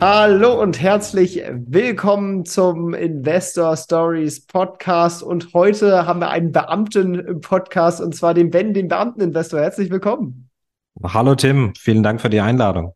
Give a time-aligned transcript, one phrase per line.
[0.00, 5.24] Hallo und herzlich willkommen zum Investor Stories Podcast.
[5.24, 9.58] Und heute haben wir einen Beamten im Podcast und zwar den Ben, den Beamteninvestor.
[9.58, 10.50] Herzlich willkommen.
[11.02, 12.94] Hallo Tim, vielen Dank für die Einladung.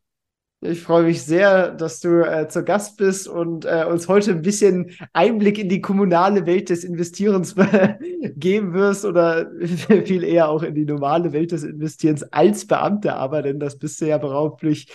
[0.65, 4.43] Ich freue mich sehr, dass du äh, zu Gast bist und äh, uns heute ein
[4.43, 7.57] bisschen Einblick in die kommunale Welt des Investierens
[8.37, 13.43] geben wirst oder viel eher auch in die normale Welt des Investierens als Beamter, aber
[13.43, 14.87] denn das bist du ja beruflich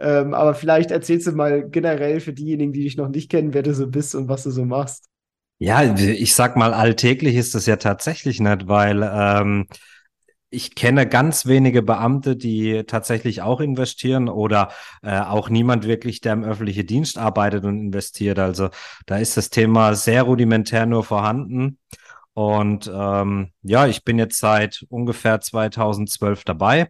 [0.00, 3.62] ähm, aber vielleicht erzählst du mal generell für diejenigen, die dich noch nicht kennen, wer
[3.62, 5.06] du so bist und was du so machst.
[5.58, 9.66] Ja, ich sag mal, alltäglich ist das ja tatsächlich nicht, weil ähm,
[10.50, 14.70] ich kenne ganz wenige Beamte, die tatsächlich auch investieren oder
[15.02, 18.38] äh, auch niemand wirklich, der im öffentlichen Dienst arbeitet und investiert.
[18.38, 18.70] Also
[19.06, 21.78] da ist das Thema sehr rudimentär nur vorhanden.
[22.34, 26.88] Und ähm, ja, ich bin jetzt seit ungefähr 2012 dabei.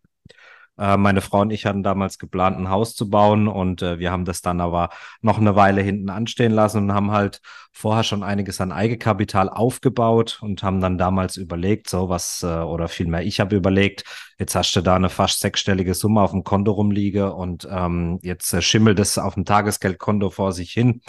[0.77, 4.11] Äh, meine Frau und ich hatten damals geplant, ein Haus zu bauen und äh, wir
[4.11, 7.41] haben das dann aber noch eine Weile hinten anstehen lassen und haben halt
[7.72, 12.89] vorher schon einiges an Eigenkapital aufgebaut und haben dann damals überlegt, so was, äh, oder
[12.89, 14.05] vielmehr ich habe überlegt,
[14.39, 18.52] jetzt hast du da eine fast sechsstellige Summe auf dem Konto rumliege und ähm, jetzt
[18.52, 21.02] äh, schimmelt es auf dem Tagesgeldkonto vor sich hin.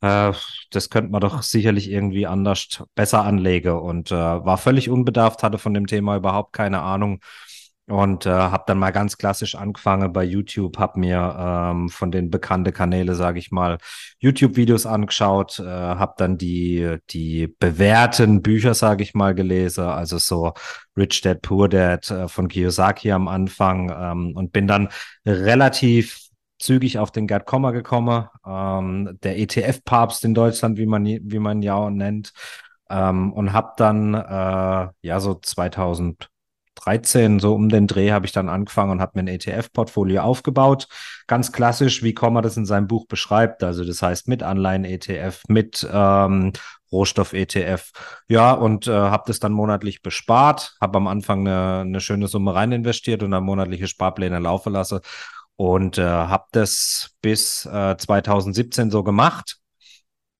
[0.00, 0.32] Äh,
[0.70, 5.58] das könnte man doch sicherlich irgendwie anders besser anlegen und äh, war völlig unbedarft, hatte
[5.58, 7.20] von dem Thema überhaupt keine Ahnung
[7.86, 12.30] und äh, habe dann mal ganz klassisch angefangen bei YouTube, habe mir ähm, von den
[12.30, 13.78] bekannten Kanäle, sage ich mal,
[14.20, 20.54] YouTube-Videos angeschaut, äh, habe dann die die bewährten Bücher, sage ich mal, gelesen, also so
[20.96, 24.88] Rich Dad Poor Dad äh, von Kiyosaki am Anfang ähm, und bin dann
[25.26, 26.20] relativ
[26.58, 31.60] zügig auf den Gerd Kommer gekommen, ähm, der ETF-Papst in Deutschland, wie man wie man
[31.60, 32.32] ja nennt,
[32.88, 36.30] ähm, und habe dann äh, ja so 2000
[36.76, 40.88] 13, so um den Dreh, habe ich dann angefangen und habe mir ein ETF-Portfolio aufgebaut.
[41.26, 43.62] Ganz klassisch, wie Kommer das in seinem Buch beschreibt.
[43.62, 46.52] Also das heißt mit Anleihen-ETF, mit ähm,
[46.92, 47.90] Rohstoff-ETF.
[48.28, 52.54] Ja, und äh, habe das dann monatlich bespart, habe am Anfang eine, eine schöne Summe
[52.54, 55.00] rein investiert und dann monatliche Sparpläne laufen lassen
[55.56, 59.58] und äh, habe das bis äh, 2017 so gemacht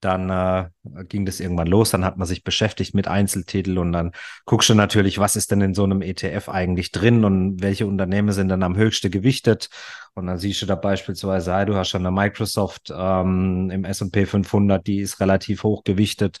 [0.05, 0.69] dann äh,
[1.05, 4.11] ging das irgendwann los, dann hat man sich beschäftigt mit Einzeltitel und dann
[4.45, 8.31] guckst du natürlich, was ist denn in so einem ETF eigentlich drin und welche Unternehmen
[8.31, 9.69] sind dann am höchsten gewichtet.
[10.13, 14.25] Und dann siehst du da beispielsweise, ja, du hast schon eine Microsoft ähm, im S&P
[14.25, 16.37] 500, die ist relativ hoch gewichtet.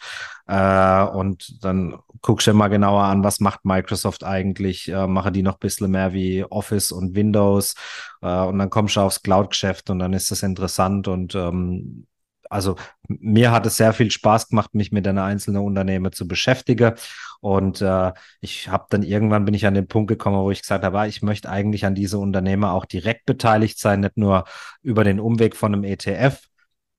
[0.47, 4.87] Äh, und dann guckst du mal genauer an, was macht Microsoft eigentlich?
[4.89, 7.75] Äh, mache die noch ein bisschen mehr wie Office und Windows?
[8.21, 12.07] Äh, und dann kommst du aufs Cloud-Geschäft und dann ist das interessant und ähm,
[12.55, 12.75] also
[13.07, 16.93] mir hat es sehr viel Spaß gemacht, mich mit einer einzelnen Unternehmer zu beschäftigen.
[17.41, 20.83] Und äh, ich habe dann irgendwann bin ich an den Punkt gekommen, wo ich gesagt
[20.83, 24.45] habe, ah, ich möchte eigentlich an diese Unternehmer auch direkt beteiligt sein, nicht nur
[24.81, 26.41] über den Umweg von einem ETF.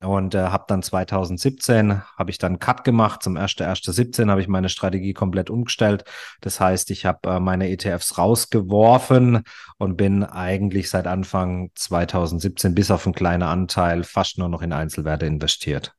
[0.06, 3.24] Und äh, habe dann 2017 habe ich dann Cut gemacht.
[3.24, 6.04] Zum 1.1.17 habe ich meine Strategie komplett umgestellt.
[6.40, 9.42] Das heißt, ich habe äh, meine ETFs rausgeworfen
[9.78, 14.72] und bin eigentlich seit Anfang 2017 bis auf einen kleinen Anteil fast nur noch in
[14.72, 15.92] Einzelwerte investiert.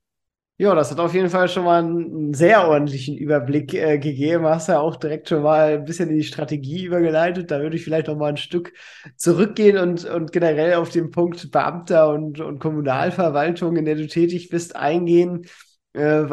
[0.59, 4.45] Ja, das hat auf jeden Fall schon mal einen sehr ordentlichen Überblick äh, gegeben.
[4.47, 7.51] Hast ja auch direkt schon mal ein bisschen in die Strategie übergeleitet.
[7.51, 8.73] Da würde ich vielleicht noch mal ein Stück
[9.17, 14.49] zurückgehen und, und generell auf den Punkt Beamter und, und Kommunalverwaltung, in der du tätig
[14.49, 15.45] bist, eingehen.
[15.97, 16.27] Äh,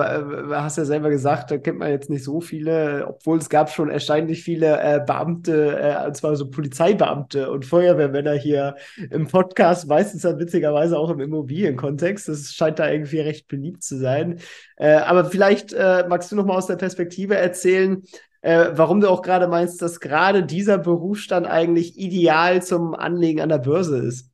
[0.51, 3.89] hast ja selber gesagt, da kennt man jetzt nicht so viele, obwohl es gab schon
[3.89, 8.77] erstaunlich viele äh, Beamte, äh, und zwar so Polizeibeamte und Feuerwehrmänner hier
[9.11, 12.29] im Podcast, meistens dann witzigerweise auch im Immobilienkontext.
[12.29, 14.39] Das scheint da irgendwie recht beliebt zu sein.
[14.77, 18.03] Äh, aber vielleicht äh, magst du noch mal aus der Perspektive erzählen,
[18.43, 23.49] äh, warum du auch gerade meinst, dass gerade dieser Berufsstand eigentlich ideal zum Anlegen an
[23.49, 24.31] der Börse ist.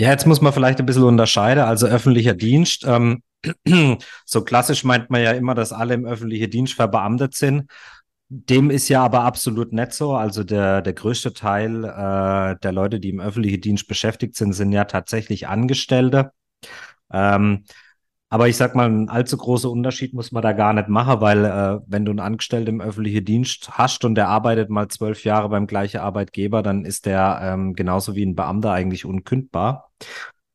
[0.00, 1.62] Ja, jetzt muss man vielleicht ein bisschen unterscheiden.
[1.62, 2.84] Also öffentlicher Dienst.
[2.88, 3.22] Ähm
[4.24, 7.70] so klassisch meint man ja immer, dass alle im öffentlichen Dienst verbeamtet sind.
[8.28, 10.14] Dem ist ja aber absolut nicht so.
[10.14, 14.72] Also der, der größte Teil äh, der Leute, die im öffentlichen Dienst beschäftigt sind, sind
[14.72, 16.32] ja tatsächlich Angestellte.
[17.12, 17.64] Ähm,
[18.32, 21.44] aber ich sag mal, ein allzu großer Unterschied muss man da gar nicht machen, weil
[21.44, 25.48] äh, wenn du einen Angestellten im öffentlichen Dienst hast und der arbeitet mal zwölf Jahre
[25.48, 29.90] beim gleichen Arbeitgeber, dann ist der ähm, genauso wie ein Beamter eigentlich unkündbar.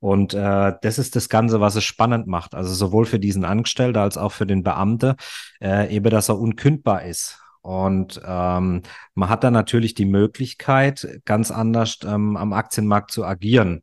[0.06, 2.54] Und äh, das ist das Ganze, was es spannend macht.
[2.54, 5.16] Also sowohl für diesen Angestellten als auch für den Beamten,
[5.60, 7.40] äh, eben, dass er unkündbar ist.
[7.62, 8.84] Und ähm,
[9.16, 13.82] man hat dann natürlich die Möglichkeit, ganz anders ähm, am Aktienmarkt zu agieren.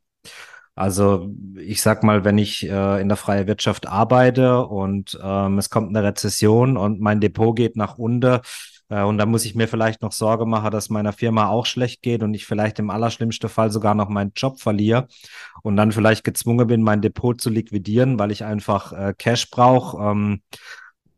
[0.75, 5.69] Also ich sag mal, wenn ich äh, in der freien Wirtschaft arbeite und ähm, es
[5.69, 8.39] kommt eine Rezession und mein Depot geht nach unten,
[8.89, 12.23] und da muss ich mir vielleicht noch Sorge machen, dass meiner Firma auch schlecht geht
[12.23, 15.07] und ich vielleicht im allerschlimmsten Fall sogar noch meinen Job verliere
[15.63, 20.39] und dann vielleicht gezwungen bin, mein Depot zu liquidieren, weil ich einfach äh, Cash brauche.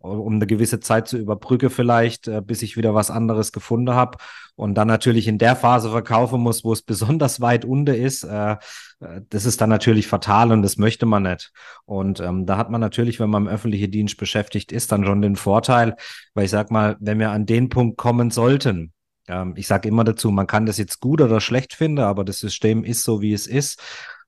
[0.06, 4.18] Um eine gewisse Zeit zu überbrücken vielleicht, äh, bis ich wieder was anderes gefunden habe
[4.56, 8.54] und dann natürlich in der Phase verkaufen muss, wo es besonders weit unten ist, äh,
[9.00, 11.52] äh, das ist dann natürlich fatal und das möchte man nicht.
[11.86, 15.22] Und ähm, da hat man natürlich, wenn man im öffentlichen Dienst beschäftigt ist, dann schon
[15.22, 15.96] den Vorteil,
[16.34, 18.94] weil ich sag mal, wenn wir an den Punkt kommen sollten,
[19.28, 22.40] ähm, ich sage immer dazu, man kann das jetzt gut oder schlecht finden, aber das
[22.40, 23.82] System ist so, wie es ist.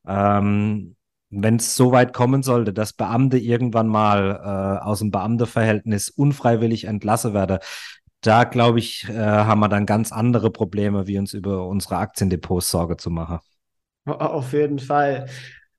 [0.07, 0.96] Ähm,
[1.29, 6.85] wenn es so weit kommen sollte, dass Beamte irgendwann mal äh, aus dem Beamteverhältnis unfreiwillig
[6.85, 7.59] entlassen werden,
[8.21, 12.69] da glaube ich, äh, haben wir dann ganz andere Probleme, wie uns über unsere Aktiendepots
[12.69, 13.39] Sorge zu machen.
[14.05, 15.27] Auf jeden Fall.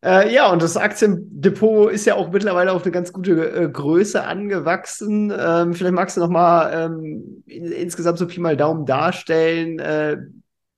[0.05, 4.23] Äh, ja, und das Aktiendepot ist ja auch mittlerweile auf eine ganz gute äh, Größe
[4.23, 5.33] angewachsen.
[5.37, 10.19] Ähm, vielleicht magst du noch mal ähm, in, insgesamt so Pi mal Daumen darstellen, äh,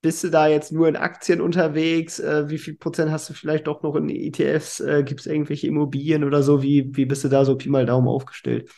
[0.01, 2.19] bist du da jetzt nur in Aktien unterwegs?
[2.19, 4.79] Äh, wie viel Prozent hast du vielleicht doch noch in ETFs?
[4.79, 6.63] Äh, Gibt es irgendwelche Immobilien oder so?
[6.63, 8.69] Wie, wie bist du da so Pi mal Daumen aufgestellt?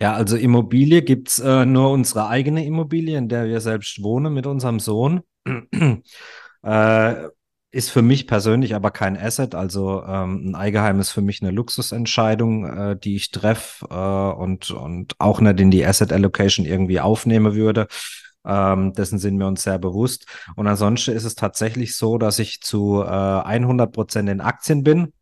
[0.00, 4.34] Ja, also Immobilie gibt es äh, nur unsere eigene Immobilie, in der wir selbst wohnen
[4.34, 5.22] mit unserem Sohn.
[6.62, 7.14] äh,
[7.70, 9.54] ist für mich persönlich aber kein Asset.
[9.54, 14.70] Also ähm, ein Eigenheim ist für mich eine Luxusentscheidung, äh, die ich treffe äh, und,
[14.70, 17.88] und auch nicht in die Asset Allocation irgendwie aufnehmen würde.
[18.46, 20.26] Ähm, dessen sind wir uns sehr bewusst.
[20.56, 25.12] Und ansonsten ist es tatsächlich so, dass ich zu äh, 100 Prozent in Aktien bin.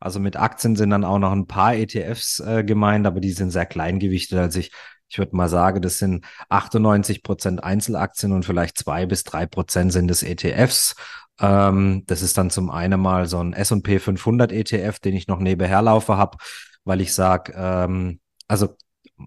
[0.00, 3.50] Also mit Aktien sind dann auch noch ein paar ETFs äh, gemeint, aber die sind
[3.50, 4.38] sehr kleingewichtet.
[4.38, 4.72] Also ich,
[5.08, 9.92] ich würde mal sagen, das sind 98 Prozent Einzelaktien und vielleicht zwei bis drei Prozent
[9.92, 10.96] sind es ETFs.
[11.40, 15.38] Ähm, das ist dann zum einen mal so ein S&P 500 ETF, den ich noch
[15.38, 16.38] nebenher laufe habe,
[16.84, 18.76] weil ich sage, ähm, also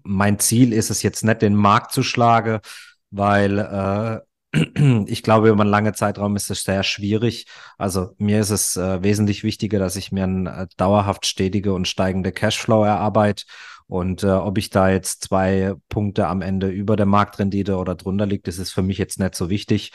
[0.02, 2.60] mein Ziel ist es jetzt nicht, den Markt zu schlagen,
[3.16, 4.20] weil äh,
[5.06, 7.46] ich glaube, über einen langen Zeitraum ist es sehr schwierig.
[7.78, 11.88] Also mir ist es äh, wesentlich wichtiger, dass ich mir ein äh, dauerhaft stetige und
[11.88, 13.44] steigende Cashflow erarbeite.
[13.88, 18.26] Und äh, ob ich da jetzt zwei Punkte am Ende über der Marktrendite oder drunter
[18.26, 19.92] liegt, das ist für mich jetzt nicht so wichtig.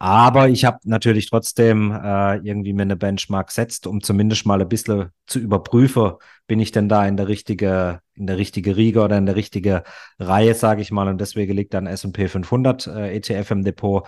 [0.00, 4.68] Aber ich habe natürlich trotzdem äh, irgendwie mir eine Benchmark setzt, um zumindest mal ein
[4.68, 6.12] bisschen zu überprüfen,
[6.46, 9.84] bin ich denn da in der richtige, in der richtige Riege oder in der richtige
[10.18, 11.08] Reihe, sage ich mal.
[11.08, 14.06] Und deswegen liegt dann S&P 500 äh, ETF im Depot.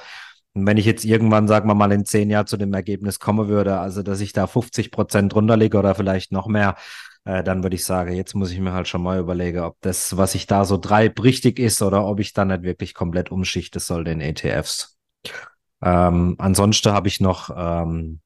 [0.52, 3.48] Und wenn ich jetzt irgendwann, sagen wir mal, in zehn Jahren zu dem Ergebnis kommen
[3.48, 6.76] würde, also dass ich da 50 Prozent drunter liege oder vielleicht noch mehr,
[7.24, 10.16] äh, dann würde ich sagen, jetzt muss ich mir halt schon mal überlegen, ob das,
[10.16, 13.80] was ich da so treibe, richtig ist oder ob ich dann nicht wirklich komplett umschichten
[13.80, 14.98] soll den ETFs.
[15.82, 18.20] Ähm, ansonsten habe ich noch ähm,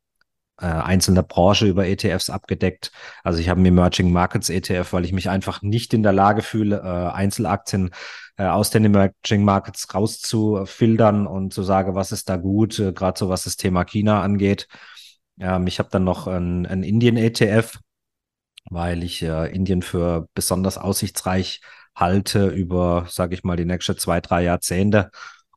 [0.60, 2.92] äh, einzelne Branche über ETFs abgedeckt.
[3.24, 6.42] Also ich habe einen Emerging Markets ETF, weil ich mich einfach nicht in der Lage
[6.42, 7.90] fühle, äh, Einzelaktien
[8.36, 13.28] äh, aus den Emerging Markets rauszufiltern und zu sagen, was ist da gut, gerade so
[13.28, 14.68] was das Thema China angeht.
[15.40, 17.78] Ähm, ich habe dann noch einen, Indien-ETF,
[18.70, 21.60] weil ich Indien für besonders aussichtsreich
[21.94, 25.10] halte über, sage ich mal, die nächsten zwei, drei Jahrzehnte.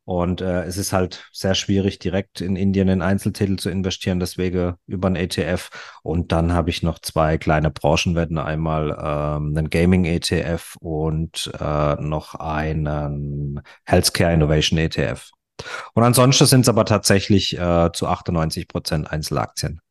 [0.08, 4.76] Und äh, es ist halt sehr schwierig, direkt in Indien in Einzeltitel zu investieren, deswegen
[4.86, 5.70] über ein ETF.
[6.02, 12.36] Und dann habe ich noch zwei kleine Branchenwetten, einmal ähm, einen Gaming-ETF und äh, noch
[12.36, 15.30] einen Healthcare Innovation ETF.
[15.94, 19.82] Und ansonsten sind es aber tatsächlich äh, zu 98 Prozent Einzelaktien.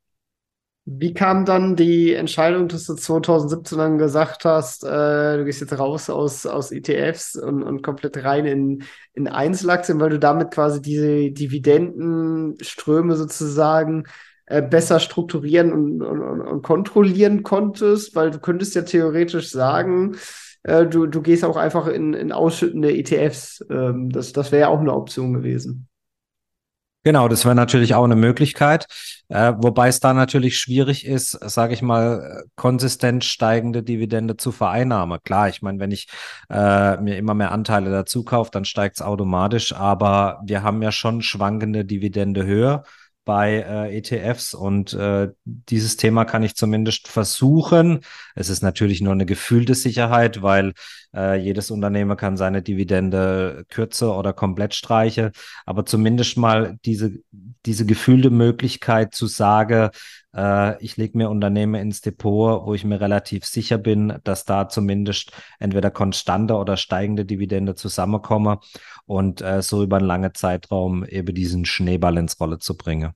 [0.88, 5.76] Wie kam dann die Entscheidung, dass du 2017 dann gesagt hast, äh, du gehst jetzt
[5.76, 10.80] raus aus, aus ETFs und, und komplett rein in, in Einzelaktien, weil du damit quasi
[10.80, 14.04] diese Dividendenströme sozusagen
[14.46, 20.14] äh, besser strukturieren und, und, und, kontrollieren konntest, weil du könntest ja theoretisch sagen,
[20.62, 23.64] äh, du, du gehst auch einfach in, in ausschüttende ETFs.
[23.70, 25.88] Ähm, das das wäre ja auch eine Option gewesen.
[27.06, 28.88] Genau, das wäre natürlich auch eine Möglichkeit,
[29.28, 35.20] äh, wobei es da natürlich schwierig ist, sage ich mal, konsistent steigende Dividende zu vereinnahmen.
[35.22, 36.08] Klar, ich meine, wenn ich
[36.50, 40.90] äh, mir immer mehr Anteile dazu kaufe, dann steigt es automatisch, aber wir haben ja
[40.90, 42.82] schon schwankende Dividende höher
[43.26, 48.00] bei äh, ETFs und äh, dieses Thema kann ich zumindest versuchen.
[48.36, 50.72] Es ist natürlich nur eine gefühlte Sicherheit, weil
[51.12, 55.32] äh, jedes Unternehmen kann seine Dividende kürzer oder komplett streichen,
[55.66, 57.18] aber zumindest mal diese
[57.66, 59.90] diese gefühlte Möglichkeit zu sagen,
[60.36, 64.68] Äh, ich lege mir Unternehmen ins Depot, wo ich mir relativ sicher bin, dass da
[64.68, 68.58] zumindest entweder konstante oder steigende Dividende zusammenkommen
[69.06, 73.12] und äh, so über einen langen Zeitraum eben diesen Schneeball ins Rolle zu bringen.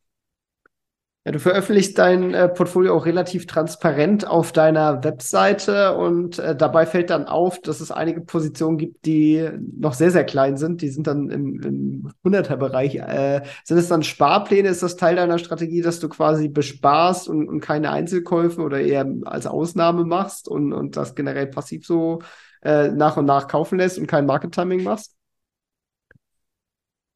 [1.32, 7.10] Du veröffentlichst dein äh, Portfolio auch relativ transparent auf deiner Webseite und äh, dabei fällt
[7.10, 10.82] dann auf, dass es einige Positionen gibt, die noch sehr, sehr klein sind.
[10.82, 12.96] Die sind dann im, im 100er-Bereich.
[12.96, 14.68] Äh, sind es dann Sparpläne?
[14.68, 19.06] Ist das Teil deiner Strategie, dass du quasi besparst und, und keine Einzelkäufe oder eher
[19.24, 22.20] als Ausnahme machst und, und das generell passiv so
[22.62, 25.19] äh, nach und nach kaufen lässt und kein Market Timing machst?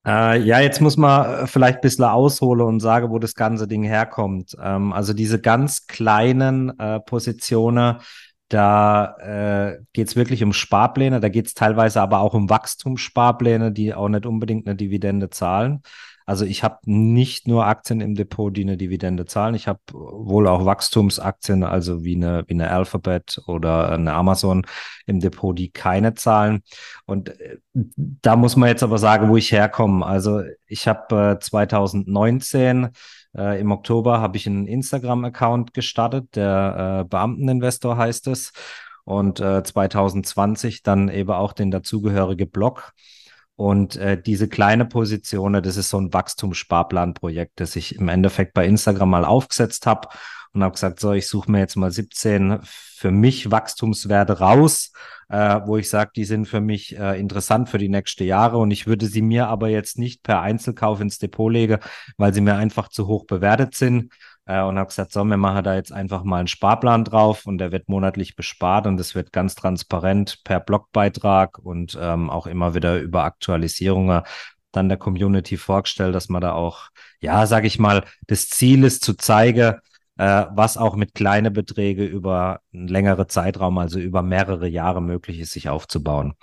[0.06, 3.66] Äh, ja, jetzt muss man äh, vielleicht ein bisschen ausholen und sagen, wo das ganze
[3.66, 4.56] Ding herkommt.
[4.60, 7.96] Ähm, also diese ganz kleinen äh, Positionen,
[8.48, 13.72] da äh, geht es wirklich um Sparpläne, da geht es teilweise aber auch um Wachstumssparpläne,
[13.72, 15.82] die auch nicht unbedingt eine Dividende zahlen.
[16.26, 19.54] Also ich habe nicht nur Aktien im Depot, die eine Dividende zahlen.
[19.54, 24.66] Ich habe wohl auch Wachstumsaktien, also wie eine, wie eine Alphabet oder eine Amazon
[25.06, 26.62] im Depot, die keine zahlen.
[27.04, 30.04] Und äh, da muss man jetzt aber sagen, wo ich herkomme.
[30.06, 32.88] Also ich habe äh, 2019
[33.36, 38.52] äh, im Oktober habe ich einen Instagram-Account gestartet, der äh, Beamteninvestor heißt es.
[39.04, 42.92] Und äh, 2020 dann eben auch den dazugehörige Blog.
[43.56, 48.66] Und äh, diese kleine Position, das ist so ein Wachstumssparplanprojekt, das ich im Endeffekt bei
[48.66, 50.08] Instagram mal aufgesetzt habe
[50.52, 54.92] und habe gesagt, so, ich suche mir jetzt mal 17 für mich Wachstumswerte raus,
[55.28, 58.58] äh, wo ich sage, die sind für mich äh, interessant für die nächsten Jahre.
[58.58, 61.78] Und ich würde sie mir aber jetzt nicht per Einzelkauf ins Depot legen,
[62.16, 64.12] weil sie mir einfach zu hoch bewertet sind
[64.46, 67.58] äh, und habe gesagt, so, wir machen da jetzt einfach mal einen Sparplan drauf und
[67.58, 72.74] der wird monatlich bespart und es wird ganz transparent per Blogbeitrag und ähm, auch immer
[72.74, 74.22] wieder über Aktualisierungen
[74.72, 76.88] dann der Community vorgestellt, dass man da auch,
[77.20, 79.74] ja, sage ich mal, das Ziel ist zu zeigen,
[80.16, 85.40] äh, was auch mit kleinen Beträgen über einen längeren Zeitraum, also über mehrere Jahre möglich
[85.40, 86.34] ist, sich aufzubauen.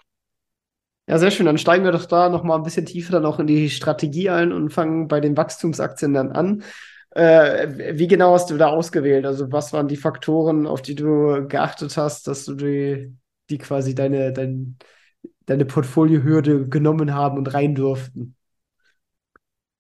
[1.08, 1.46] Ja, sehr schön.
[1.46, 4.30] Dann steigen wir doch da noch mal ein bisschen tiefer dann auch in die Strategie
[4.30, 6.64] ein und fangen bei den Wachstumsaktien dann an.
[7.12, 9.26] Äh, wie genau hast du da ausgewählt?
[9.26, 13.14] Also was waren die Faktoren, auf die du geachtet hast, dass du die,
[13.50, 14.78] die quasi deine, dein,
[15.46, 18.36] deine Portfoliohürde genommen haben und rein durften?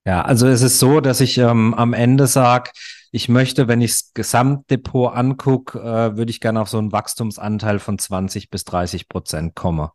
[0.05, 2.71] Ja, also es ist so, dass ich ähm, am Ende sage,
[3.11, 7.77] ich möchte, wenn ich das Gesamtdepot angucke, äh, würde ich gerne auf so einen Wachstumsanteil
[7.79, 9.89] von 20 bis 30 Prozent kommen.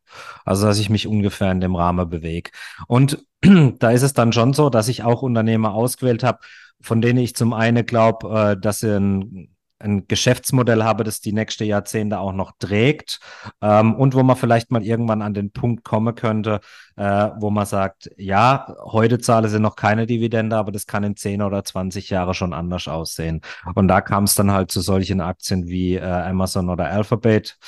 [0.44, 2.50] Also, dass ich mich ungefähr in dem Rahmen bewege.
[2.86, 6.38] Und da ist es dann schon so, dass ich auch Unternehmer ausgewählt habe,
[6.80, 11.32] von denen ich zum einen glaube, äh, dass sie ein, ein Geschäftsmodell habe, das die
[11.32, 13.20] nächste Jahrzehnte auch noch trägt
[13.60, 16.60] ähm, und wo man vielleicht mal irgendwann an den Punkt kommen könnte,
[16.96, 21.16] äh, wo man sagt, ja, heute zahle sie noch keine Dividende, aber das kann in
[21.16, 23.42] 10 oder 20 Jahren schon anders aussehen.
[23.74, 27.58] Und da kam es dann halt zu solchen Aktien wie äh, Amazon oder Alphabet.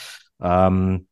[0.41, 1.08] Ähm,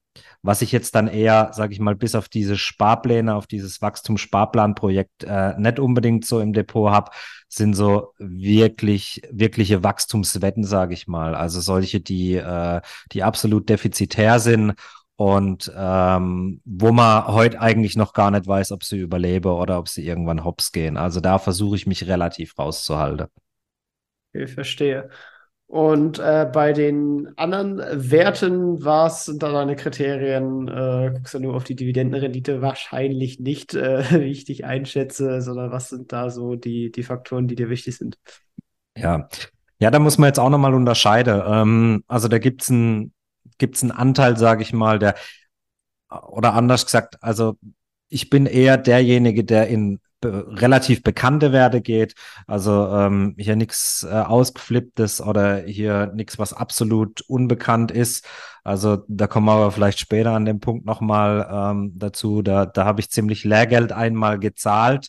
[0.47, 5.25] was ich jetzt dann eher, sage ich mal, bis auf diese Sparpläne, auf dieses Wachstumssparplanprojekt
[5.25, 7.11] äh, nicht unbedingt so im Depot habe,
[7.49, 11.35] sind so wirklich, wirkliche Wachstumswetten, sage ich mal.
[11.35, 12.81] Also solche, die, äh,
[13.12, 14.75] die absolut defizitär sind
[15.17, 19.88] und ähm, wo man heute eigentlich noch gar nicht weiß, ob sie überlebe oder ob
[19.88, 20.97] sie irgendwann hops gehen.
[20.97, 23.26] Also da versuche ich mich relativ rauszuhalten.
[24.33, 25.11] Ich verstehe.
[25.68, 30.68] Und äh, bei den anderen Werten, was sind da deine Kriterien?
[30.68, 32.62] Äh, guckst du nur auf die Dividendenrendite?
[32.62, 37.49] Wahrscheinlich nicht, äh, wie ich dich einschätze, sondern was sind da so die, die Faktoren,
[37.49, 38.16] die dir wichtig sind?
[38.96, 39.28] Ja,
[39.78, 41.42] ja, da muss man jetzt auch nochmal unterscheiden.
[41.44, 43.12] Ähm, also da gibt's ein,
[43.58, 45.16] gibt's einen Anteil, sage ich mal, der,
[46.28, 47.58] oder anders gesagt, also
[48.08, 52.14] ich bin eher derjenige, der in relativ bekannte Werte geht.
[52.46, 58.26] Also ähm, hier nichts äh, ausgeflipptes oder hier nichts, was absolut unbekannt ist.
[58.64, 62.42] Also da kommen wir aber vielleicht später an dem Punkt nochmal ähm, dazu.
[62.42, 65.08] Da, da habe ich ziemlich Lehrgeld einmal gezahlt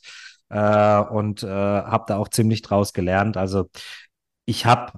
[0.49, 3.37] äh, und äh, habe da auch ziemlich draus gelernt.
[3.37, 3.69] Also
[4.45, 4.93] ich habe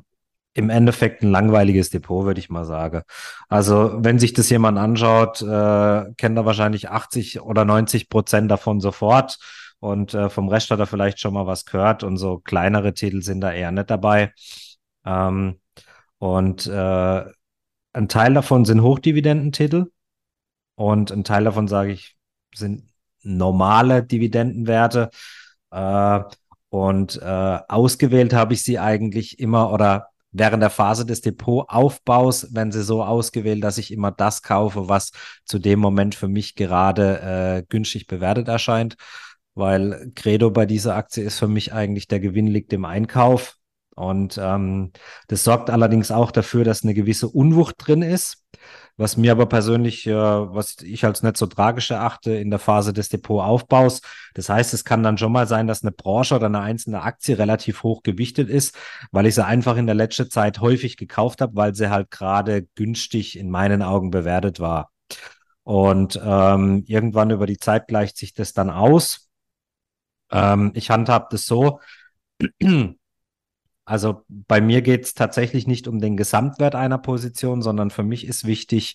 [0.53, 3.03] im Endeffekt ein langweiliges Depot, würde ich mal sagen.
[3.47, 8.81] Also wenn sich das jemand anschaut, äh, kennt er wahrscheinlich 80 oder 90 Prozent davon
[8.81, 9.37] sofort
[9.79, 13.21] und äh, vom Rest hat er vielleicht schon mal was gehört und so kleinere Titel
[13.21, 14.33] sind da eher nicht dabei.
[15.05, 15.59] Ähm,
[16.17, 17.23] und äh,
[17.93, 19.91] ein Teil davon sind Hochdividendentitel
[20.75, 22.17] und ein Teil davon, sage ich,
[22.53, 22.89] sind
[23.23, 25.09] normale Dividendenwerte.
[25.71, 26.21] Äh,
[26.69, 32.71] und äh, ausgewählt habe ich sie eigentlich immer oder während der Phase des Depotaufbaus werden
[32.71, 35.11] sie so ausgewählt, dass ich immer das kaufe, was
[35.45, 38.97] zu dem Moment für mich gerade äh, günstig bewertet erscheint
[39.59, 43.57] weil Credo bei dieser Aktie ist für mich eigentlich der Gewinn liegt im Einkauf.
[43.95, 44.93] Und ähm,
[45.27, 48.45] das sorgt allerdings auch dafür, dass eine gewisse Unwucht drin ist.
[48.95, 52.93] Was mir aber persönlich, äh, was ich als nicht so tragisch erachte in der Phase
[52.93, 54.01] des Depotaufbaus.
[54.33, 57.37] Das heißt, es kann dann schon mal sein, dass eine Branche oder eine einzelne Aktie
[57.37, 58.77] relativ hoch gewichtet ist,
[59.11, 62.63] weil ich sie einfach in der letzten Zeit häufig gekauft habe, weil sie halt gerade
[62.75, 64.91] günstig in meinen Augen bewertet war.
[65.63, 69.28] Und ähm, irgendwann über die Zeit gleicht sich das dann aus.
[70.31, 71.79] Ähm, ich handhab das so.
[73.85, 78.27] Also bei mir geht es tatsächlich nicht um den Gesamtwert einer Position, sondern für mich
[78.27, 78.93] ist wichtig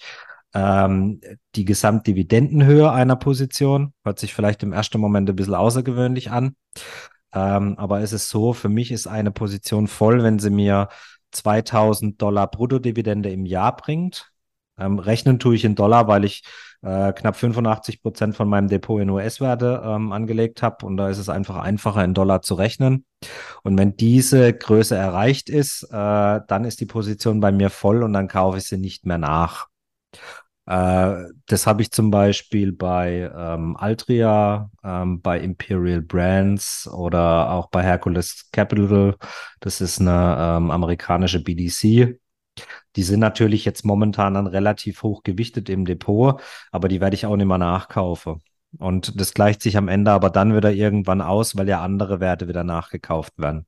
[0.54, 1.20] ähm,
[1.56, 3.92] die Gesamtdividendenhöhe einer Position.
[4.04, 6.54] Hört sich vielleicht im ersten Moment ein bisschen außergewöhnlich an.
[7.32, 10.88] Ähm, aber es ist so, für mich ist eine Position voll, wenn sie mir
[11.32, 14.32] 2000 Dollar Bruttodividende im Jahr bringt.
[14.78, 16.42] Ähm, rechnen tue ich in Dollar, weil ich
[16.82, 21.18] äh, knapp 85 Prozent von meinem Depot in US-Werte ähm, angelegt habe und da ist
[21.18, 23.04] es einfach einfacher in Dollar zu rechnen.
[23.62, 28.12] Und wenn diese Größe erreicht ist, äh, dann ist die Position bei mir voll und
[28.12, 29.68] dann kaufe ich sie nicht mehr nach.
[30.66, 37.68] Äh, das habe ich zum Beispiel bei ähm, Altria, ähm, bei Imperial Brands oder auch
[37.68, 39.16] bei Hercules Capital.
[39.60, 42.18] Das ist eine ähm, amerikanische BDC.
[42.96, 47.26] Die sind natürlich jetzt momentan dann relativ hoch gewichtet im Depot, aber die werde ich
[47.26, 48.42] auch nicht mehr nachkaufen.
[48.78, 52.48] Und das gleicht sich am Ende aber dann wieder irgendwann aus, weil ja andere Werte
[52.48, 53.66] wieder nachgekauft werden.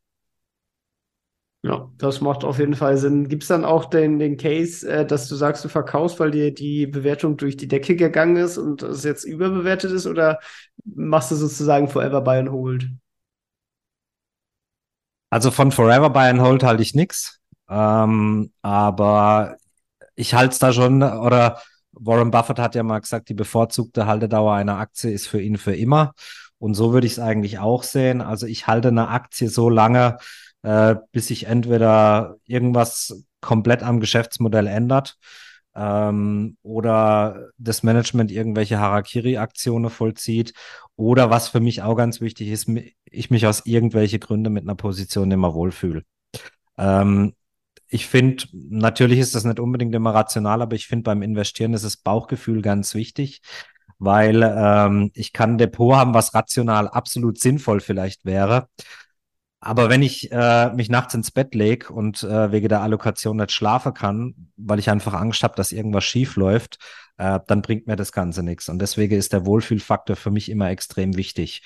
[1.62, 3.28] Ja, das macht auf jeden Fall Sinn.
[3.28, 6.54] Gibt es dann auch den, den Case, äh, dass du sagst, du verkaufst, weil dir
[6.54, 10.38] die Bewertung durch die Decke gegangen ist und es jetzt überbewertet ist oder
[10.84, 12.88] machst du sozusagen Forever Buy and Hold?
[15.30, 17.40] Also von Forever Buy and Hold halte ich nichts.
[17.68, 19.56] Ähm, aber
[20.14, 21.60] ich halte es da schon, oder
[21.92, 25.74] Warren Buffett hat ja mal gesagt, die bevorzugte Haltedauer einer Aktie ist für ihn für
[25.74, 26.12] immer.
[26.58, 28.20] Und so würde ich es eigentlich auch sehen.
[28.20, 30.18] Also ich halte eine Aktie so lange,
[30.62, 35.16] äh, bis sich entweder irgendwas komplett am Geschäftsmodell ändert
[35.74, 40.54] ähm, oder das Management irgendwelche Harakiri-Aktionen vollzieht
[40.96, 42.68] oder was für mich auch ganz wichtig ist,
[43.04, 46.02] ich mich aus irgendwelche Gründe mit einer Position immer wohlfühle.
[46.78, 47.34] Ähm,
[47.88, 51.84] ich finde, natürlich ist das nicht unbedingt immer rational, aber ich finde beim Investieren ist
[51.84, 53.42] das Bauchgefühl ganz wichtig,
[53.98, 58.68] weil ähm, ich kann Depot haben, was rational absolut sinnvoll vielleicht wäre.
[59.66, 63.50] Aber wenn ich äh, mich nachts ins Bett lege und äh, wegen der Allokation nicht
[63.50, 66.78] schlafen kann, weil ich einfach Angst habe, dass irgendwas schief läuft,
[67.18, 68.68] äh, dann bringt mir das Ganze nichts.
[68.68, 71.64] Und deswegen ist der Wohlfühlfaktor für mich immer extrem wichtig.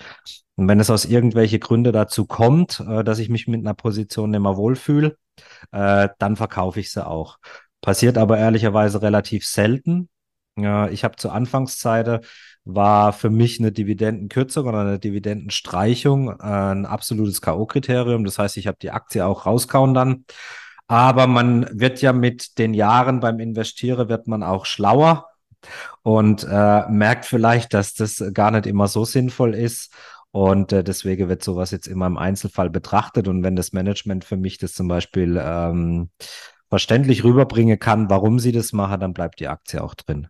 [0.56, 4.30] Und wenn es aus irgendwelche Gründe dazu kommt, äh, dass ich mich mit einer Position
[4.30, 5.18] nicht mehr wohlfühle,
[5.70, 7.36] äh, dann verkaufe ich sie auch.
[7.82, 10.08] Passiert aber ehrlicherweise relativ selten.
[10.58, 12.24] Äh, ich habe zur Anfangszeit
[12.64, 18.25] war für mich eine Dividendenkürzung oder eine Dividendenstreichung äh, ein absolutes K.O.-Kriterium.
[18.25, 20.25] Das heißt, ich habe die Aktie auch rauskauen dann.
[20.87, 25.29] Aber man wird ja mit den Jahren beim Investieren wird man auch schlauer
[26.03, 29.94] und äh, merkt vielleicht, dass das gar nicht immer so sinnvoll ist
[30.33, 33.29] und äh, deswegen wird sowas jetzt immer im Einzelfall betrachtet.
[33.29, 36.11] Und wenn das Management für mich das zum Beispiel ähm,
[36.68, 40.29] verständlich rüberbringen kann, warum sie das machen, dann bleibt die Aktie auch drin.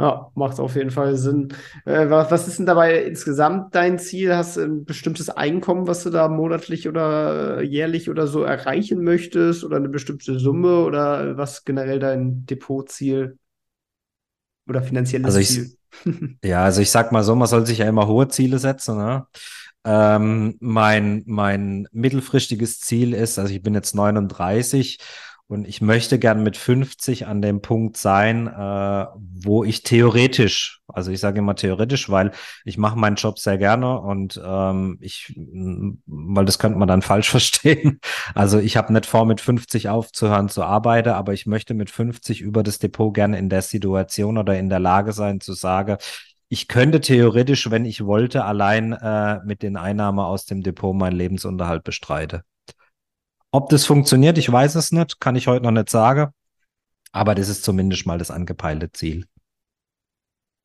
[0.00, 1.54] Ja, macht auf jeden Fall Sinn.
[1.84, 4.34] Äh, was, was ist denn dabei insgesamt dein Ziel?
[4.34, 9.62] Hast du ein bestimmtes Einkommen, was du da monatlich oder jährlich oder so erreichen möchtest?
[9.62, 10.84] Oder eine bestimmte Summe?
[10.84, 13.38] Oder was generell dein Depotziel
[14.68, 15.76] oder finanzielles also ich, Ziel?
[16.44, 18.96] Ja, also ich sag mal so, man soll sich ja immer hohe Ziele setzen.
[18.96, 19.26] Ne?
[19.84, 24.98] Ähm, mein, mein mittelfristiges Ziel ist, also ich bin jetzt 39
[25.46, 31.10] und ich möchte gern mit 50 an dem Punkt sein, äh, wo ich theoretisch, also
[31.10, 32.32] ich sage immer theoretisch, weil
[32.64, 35.34] ich mache meinen Job sehr gerne und ähm, ich,
[36.06, 38.00] weil das könnte man dann falsch verstehen.
[38.34, 42.40] Also ich habe nicht vor, mit 50 aufzuhören zu arbeiten, aber ich möchte mit 50
[42.40, 45.98] über das Depot gerne in der Situation oder in der Lage sein zu sagen,
[46.48, 51.16] ich könnte theoretisch, wenn ich wollte, allein äh, mit den Einnahmen aus dem Depot meinen
[51.16, 52.42] Lebensunterhalt bestreiten.
[53.54, 56.32] Ob das funktioniert, ich weiß es nicht, kann ich heute noch nicht sagen.
[57.12, 59.26] Aber das ist zumindest mal das angepeilte Ziel.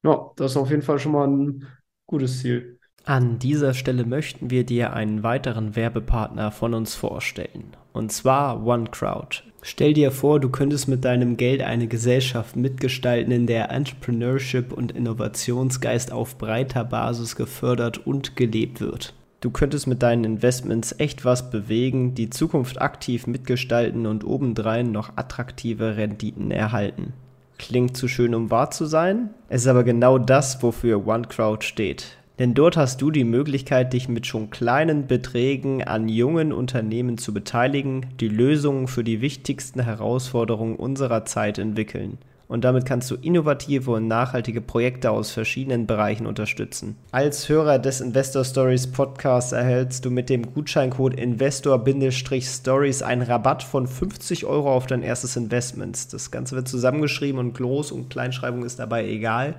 [0.04, 1.68] Ja, das ist auf jeden Fall schon mal ein
[2.08, 2.80] gutes Ziel.
[3.06, 7.76] An dieser Stelle möchten wir dir einen weiteren Werbepartner von uns vorstellen.
[7.94, 9.44] Und zwar OneCrowd.
[9.62, 14.94] Stell dir vor, du könntest mit deinem Geld eine Gesellschaft mitgestalten, in der Entrepreneurship und
[14.94, 19.14] Innovationsgeist auf breiter Basis gefördert und gelebt wird.
[19.42, 25.16] Du könntest mit deinen Investments echt was bewegen, die Zukunft aktiv mitgestalten und obendrein noch
[25.16, 27.14] attraktive Renditen erhalten.
[27.58, 29.30] Klingt zu schön, um wahr zu sein?
[29.48, 32.18] Es ist aber genau das, wofür OneCrowd steht.
[32.38, 37.34] Denn dort hast du die Möglichkeit, dich mit schon kleinen Beträgen an jungen Unternehmen zu
[37.34, 42.18] beteiligen, die Lösungen für die wichtigsten Herausforderungen unserer Zeit entwickeln
[42.50, 46.98] und damit kannst du innovative und nachhaltige Projekte aus verschiedenen Bereichen unterstützen.
[47.12, 53.86] Als Hörer des Investor Stories Podcasts erhältst du mit dem Gutscheincode Investor-Stories einen Rabatt von
[53.86, 56.12] 50 Euro auf dein erstes Investment.
[56.12, 59.54] Das Ganze wird zusammengeschrieben und Groß- und Kleinschreibung ist dabei egal.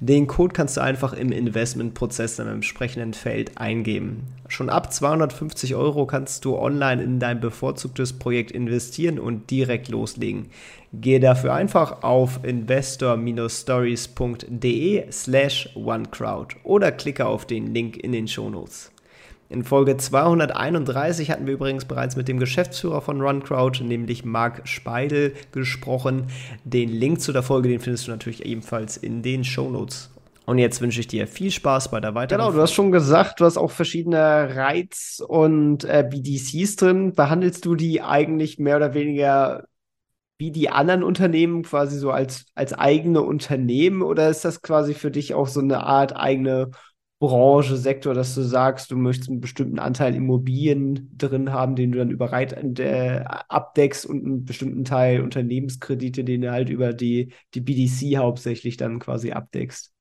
[0.00, 4.24] Den Code kannst du einfach im Investmentprozess im entsprechenden Feld eingeben.
[4.52, 10.50] Schon ab 250 Euro kannst du online in dein bevorzugtes Projekt investieren und direkt loslegen.
[10.92, 18.92] Gehe dafür einfach auf investor-stories.de slash onecrowd oder klicke auf den Link in den Shownotes.
[19.48, 25.32] In Folge 231 hatten wir übrigens bereits mit dem Geschäftsführer von RunCrowd, nämlich Marc Speidel,
[25.52, 26.26] gesprochen.
[26.64, 30.11] Den Link zu der Folge, den findest du natürlich ebenfalls in den Shownotes.
[30.44, 32.40] Und jetzt wünsche ich dir viel Spaß bei der weiteren.
[32.40, 37.12] Genau, du hast schon gesagt, du hast auch verschiedene Reiz- und äh, BDCs drin.
[37.12, 39.64] Behandelst du die eigentlich mehr oder weniger
[40.38, 45.12] wie die anderen Unternehmen quasi so als, als eigene Unternehmen oder ist das quasi für
[45.12, 46.72] dich auch so eine Art eigene
[47.20, 51.98] Branche, Sektor, dass du sagst, du möchtest einen bestimmten Anteil Immobilien drin haben, den du
[51.98, 57.32] dann über Reit äh, abdeckst und einen bestimmten Teil Unternehmenskredite, den du halt über die,
[57.54, 59.91] die BDC hauptsächlich dann quasi abdeckst?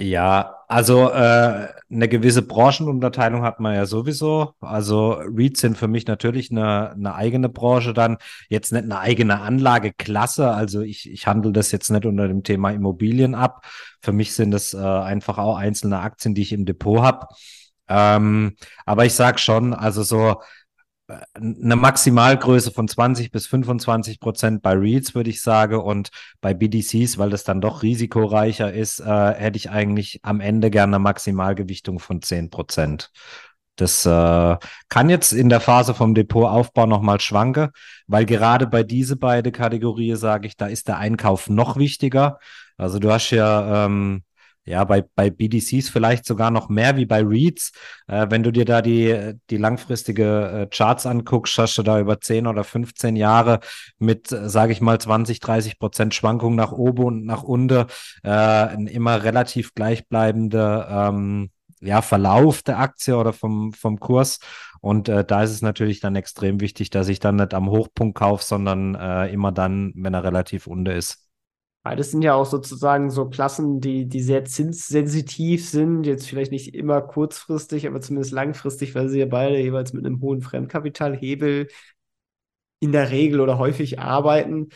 [0.00, 4.54] Ja, also äh, eine gewisse Branchenunterteilung hat man ja sowieso.
[4.60, 8.16] Also REITs sind für mich natürlich eine, eine eigene Branche dann,
[8.48, 10.50] jetzt nicht eine eigene Anlageklasse.
[10.50, 13.64] Also ich, ich handle das jetzt nicht unter dem Thema Immobilien ab.
[14.00, 17.28] Für mich sind das äh, einfach auch einzelne Aktien, die ich im Depot habe.
[17.88, 20.40] Ähm, aber ich sag schon, also so
[21.34, 25.80] eine Maximalgröße von 20 bis 25 Prozent bei Reads, würde ich sagen.
[25.80, 30.70] Und bei BDCs, weil das dann doch risikoreicher ist, äh, hätte ich eigentlich am Ende
[30.70, 33.10] gerne eine Maximalgewichtung von 10 Prozent.
[33.76, 34.56] Das äh,
[34.88, 37.70] kann jetzt in der Phase vom Depotaufbau nochmal schwanken,
[38.06, 42.38] weil gerade bei diese beide Kategorien sage ich, da ist der Einkauf noch wichtiger.
[42.76, 44.24] Also du hast ja ähm,
[44.64, 47.72] ja, bei, bei BDCs vielleicht sogar noch mehr wie bei Reads.
[48.06, 52.20] Äh, wenn du dir da die, die langfristige äh, Charts anguckst, hast du da über
[52.20, 53.60] 10 oder 15 Jahre
[53.98, 57.86] mit, äh, sage ich mal, 20, 30 Prozent Schwankung nach oben und nach unten,
[58.22, 64.38] äh, ein immer relativ gleichbleibender ähm, ja, Verlauf der Aktie oder vom, vom Kurs.
[64.80, 68.16] Und äh, da ist es natürlich dann extrem wichtig, dass ich dann nicht am Hochpunkt
[68.18, 71.21] kaufe, sondern äh, immer dann, wenn er relativ unter ist.
[71.84, 76.74] Beides sind ja auch sozusagen so Klassen, die, die sehr zinssensitiv sind, jetzt vielleicht nicht
[76.76, 81.66] immer kurzfristig, aber zumindest langfristig, weil sie ja beide jeweils mit einem hohen Fremdkapitalhebel
[82.80, 84.68] in der Regel oder häufig arbeiten.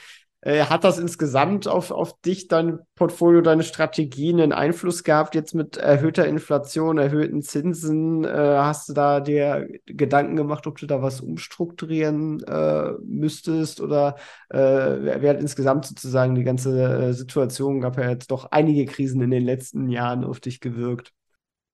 [0.46, 5.56] Äh, hat das insgesamt auf, auf dich, dein Portfolio, deine Strategien einen Einfluss gehabt, jetzt
[5.56, 8.22] mit erhöhter Inflation, erhöhten Zinsen?
[8.22, 13.80] Äh, hast du da dir Gedanken gemacht, ob du da was umstrukturieren äh, müsstest?
[13.80, 14.14] Oder
[14.48, 19.22] äh, wer hat insgesamt sozusagen die ganze äh, Situation, gab ja jetzt doch einige Krisen
[19.22, 21.12] in den letzten Jahren auf dich gewirkt?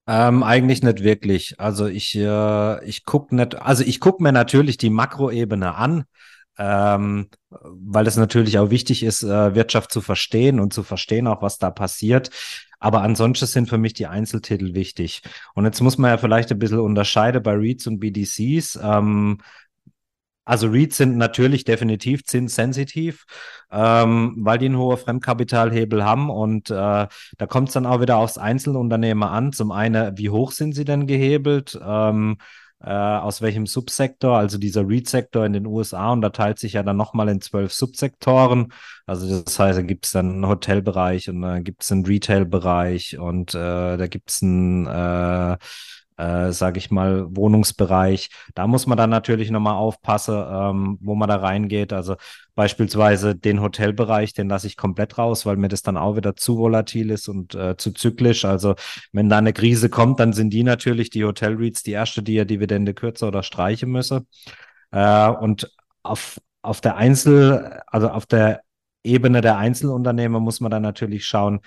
[0.07, 1.57] Ähm, eigentlich nicht wirklich.
[1.59, 6.05] Also ich, äh, ich guck also guck mir natürlich die Makroebene an
[6.59, 11.43] ähm, weil es natürlich auch wichtig ist, äh, Wirtschaft zu verstehen und zu verstehen auch,
[11.43, 12.31] was da passiert.
[12.79, 15.23] Aber ansonsten sind für mich die Einzeltitel wichtig.
[15.55, 18.79] Und jetzt muss man ja vielleicht ein bisschen unterscheiden bei REITs und BDCs.
[18.83, 19.39] Ähm,
[20.45, 23.25] also REITs sind natürlich definitiv zinssensitiv,
[23.71, 28.17] ähm, weil die einen hohen Fremdkapitalhebel haben und äh, da kommt es dann auch wieder
[28.17, 29.53] aufs Einzelunternehmer an.
[29.53, 31.79] Zum einen, wie hoch sind sie denn gehebelt?
[31.81, 32.39] Ähm,
[32.85, 37.29] äh, aus welchem Subsektor, also dieser REIT-Sektor in den USA unterteilt sich ja dann nochmal
[37.29, 38.73] in zwölf Subsektoren.
[39.07, 43.19] Also das heißt, da gibt es dann einen Hotelbereich und da gibt es einen Retail-Bereich
[43.19, 45.57] und äh, da gibt es einen äh,
[46.23, 48.31] äh, sage ich mal, Wohnungsbereich.
[48.55, 51.93] Da muss man dann natürlich nochmal aufpassen, ähm, wo man da reingeht.
[51.93, 52.17] Also
[52.55, 56.59] beispielsweise den Hotelbereich, den lasse ich komplett raus, weil mir das dann auch wieder zu
[56.59, 58.45] volatil ist und äh, zu zyklisch.
[58.45, 58.77] Also
[59.13, 62.45] wenn da eine Krise kommt, dann sind die natürlich, die Hotel-REITs, die erste, die ja
[62.45, 64.25] Dividende kürzer oder streichen müsse.
[64.93, 65.73] Äh, und
[66.05, 68.63] auf, auf der Einzel, also auf der
[69.05, 71.61] Ebene der Einzelunternehmer muss man dann natürlich schauen,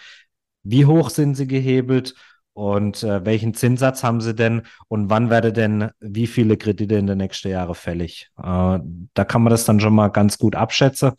[0.63, 2.15] wie hoch sind sie gehebelt
[2.55, 7.05] und äh, welchen Zinssatz haben sie denn und wann werde denn wie viele Kredite in
[7.05, 8.29] den nächsten Jahren fällig?
[8.41, 8.79] Äh,
[9.13, 11.11] da kann man das dann schon mal ganz gut abschätzen.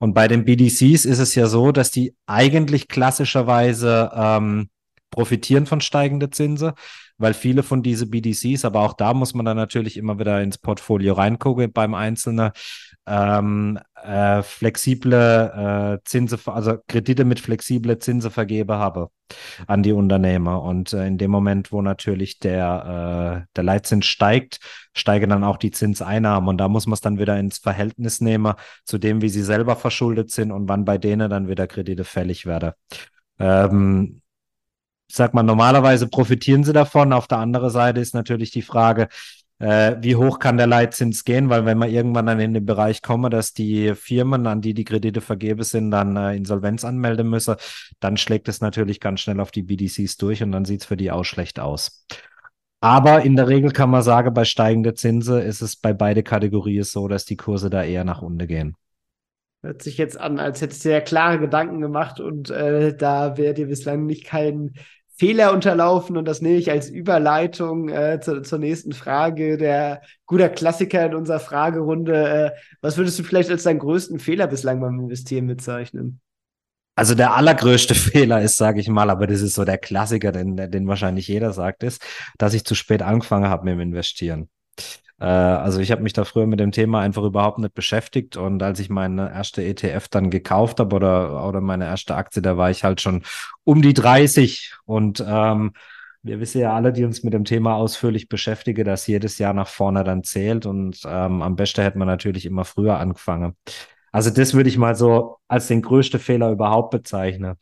[0.00, 4.70] Und bei den BDCs ist es ja so, dass die eigentlich klassischerweise ähm,
[5.12, 6.72] profitieren von steigenden Zinsen,
[7.18, 10.58] weil viele von diesen BDCs, aber auch da muss man dann natürlich immer wieder ins
[10.58, 12.50] Portfolio reingucken beim Einzelnen,
[13.06, 19.10] ähm, äh, flexible äh, Zinse, also Kredite mit flexible Zinse vergebe habe
[19.66, 20.62] an die Unternehmer.
[20.62, 24.60] Und äh, in dem Moment, wo natürlich der, äh, der Leitzins steigt,
[24.94, 26.48] steigen dann auch die Zinseinnahmen.
[26.48, 29.76] Und da muss man es dann wieder ins Verhältnis nehmen zu dem, wie sie selber
[29.76, 32.72] verschuldet sind und wann bei denen dann wieder Kredite fällig werden.
[33.38, 34.21] Ähm,
[35.14, 37.12] sag mal, normalerweise profitieren sie davon.
[37.12, 39.08] Auf der anderen Seite ist natürlich die Frage,
[39.58, 41.48] äh, wie hoch kann der Leitzins gehen?
[41.48, 44.84] Weil wenn wir irgendwann dann in den Bereich kommen, dass die Firmen, an die die
[44.84, 47.54] Kredite vergeben sind, dann äh, Insolvenz anmelden müssen,
[48.00, 50.96] dann schlägt es natürlich ganz schnell auf die BDCs durch und dann sieht es für
[50.96, 52.06] die auch schlecht aus.
[52.80, 56.82] Aber in der Regel kann man sagen, bei steigenden Zinsen ist es bei beide Kategorien
[56.82, 58.74] so, dass die Kurse da eher nach unten gehen.
[59.62, 63.54] Hört sich jetzt an, als hättest du ja klare Gedanken gemacht und äh, da wäre
[63.54, 64.72] dir bislang nicht kein
[65.22, 69.56] Fehler unterlaufen und das nehme ich als Überleitung äh, zu, zur nächsten Frage.
[69.56, 72.56] Der guter Klassiker in unserer Fragerunde.
[72.56, 76.20] Äh, was würdest du vielleicht als deinen größten Fehler bislang beim Investieren bezeichnen?
[76.96, 80.56] Also der allergrößte Fehler ist, sage ich mal, aber das ist so der Klassiker, den,
[80.56, 82.02] den wahrscheinlich jeder sagt, ist,
[82.36, 84.48] dass ich zu spät angefangen habe mit dem Investieren.
[85.22, 88.62] Äh, also ich habe mich da früher mit dem Thema einfach überhaupt nicht beschäftigt und
[88.62, 92.70] als ich meine erste ETF dann gekauft habe oder, oder meine erste Aktie, da war
[92.70, 93.22] ich halt schon
[93.64, 95.72] um die 30 und ähm,
[96.24, 99.68] wir wissen ja alle, die uns mit dem Thema ausführlich beschäftigen, dass jedes Jahr nach
[99.68, 103.56] vorne dann zählt und ähm, am besten hätte man natürlich immer früher angefangen.
[104.12, 107.56] Also das würde ich mal so als den größten Fehler überhaupt bezeichnen.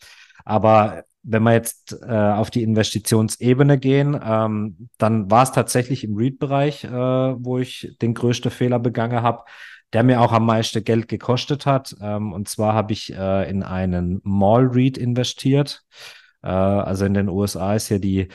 [0.44, 6.16] Aber wenn wir jetzt äh, auf die Investitionsebene gehen, ähm, dann war es tatsächlich im
[6.16, 9.44] REIT-Bereich, äh, wo ich den größten Fehler begangen habe,
[9.92, 11.94] der mir auch am meisten Geld gekostet hat.
[12.00, 15.83] Ähm, und zwar habe ich äh, in einen Mall-REIT investiert.
[16.42, 18.28] Äh, also in den USA ist ja die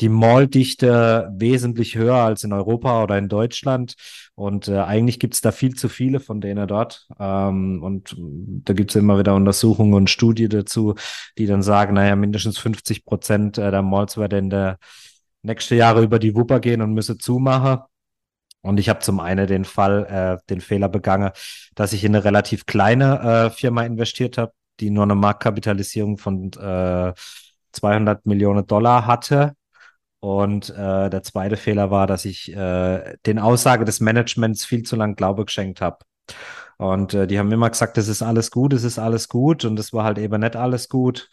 [0.00, 3.94] die Malldichte wesentlich höher als in Europa oder in Deutschland.
[4.34, 7.06] Und äh, eigentlich gibt es da viel zu viele von denen dort.
[7.18, 10.94] Ähm, und da gibt es immer wieder Untersuchungen und Studien dazu,
[11.38, 14.78] die dann sagen, naja, mindestens 50 Prozent der Malls werden in der
[15.42, 17.80] nächsten Jahre über die Wupper gehen und müssen zumachen.
[18.62, 21.30] Und ich habe zum einen den Fall, äh, den Fehler begangen,
[21.74, 26.50] dass ich in eine relativ kleine äh, Firma investiert habe, die nur eine Marktkapitalisierung von
[26.54, 27.12] äh,
[27.72, 29.54] 200 Millionen Dollar hatte
[30.24, 34.96] und äh, der zweite Fehler war, dass ich äh, den Aussage des Managements viel zu
[34.96, 35.98] lang Glaube geschenkt habe.
[36.78, 39.66] Und äh, die haben immer gesagt, es ist alles gut, es ist alles gut.
[39.66, 41.28] Und es war halt eben nicht alles gut.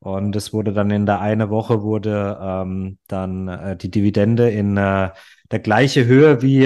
[0.00, 4.76] Und es wurde dann in der eine Woche wurde ähm, dann äh, die Dividende in
[4.76, 5.10] äh,
[5.52, 6.64] der gleiche Höhe wie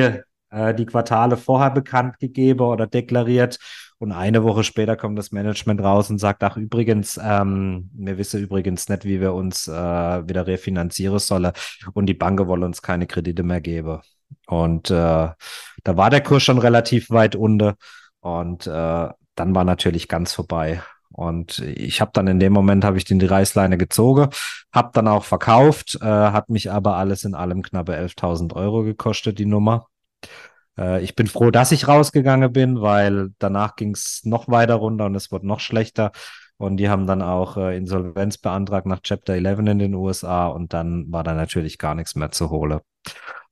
[0.49, 3.59] äh, die Quartale vorher bekannt gegeben oder deklariert.
[3.99, 8.43] Und eine Woche später kommt das Management raus und sagt, ach übrigens, ähm, wir wissen
[8.43, 11.53] übrigens nicht, wie wir uns äh, wieder refinanzieren sollen.
[11.95, 14.01] Und die Bank wollen uns keine Kredite mehr geben.
[14.47, 17.75] Und äh, da war der Kurs schon relativ weit unten.
[18.21, 20.83] Und äh, dann war natürlich ganz vorbei.
[21.11, 24.29] Und ich habe dann in dem Moment habe ich den die Reißleine gezogen,
[24.73, 29.39] habe dann auch verkauft, äh, hat mich aber alles in allem knappe 11.000 Euro gekostet,
[29.39, 29.87] die Nummer.
[30.79, 35.07] Äh, ich bin froh, dass ich rausgegangen bin, weil danach ging es noch weiter runter
[35.07, 36.12] und es wurde noch schlechter.
[36.59, 40.73] Und die haben dann auch äh, Insolvenz beantragt nach Chapter 11 in den USA und
[40.73, 42.81] dann war da natürlich gar nichts mehr zu holen.